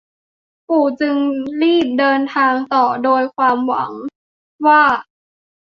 [0.67, 3.91] ปู่จึงได้รีบเดินทางต่อโดยความหวัง
[4.65, 4.83] ว่า